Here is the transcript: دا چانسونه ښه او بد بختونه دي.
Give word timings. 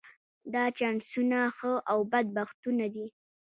دا 0.53 0.63
چانسونه 0.77 1.39
ښه 1.57 1.71
او 1.91 1.99
بد 2.11 2.27
بختونه 2.37 2.85
دي. 2.95 3.05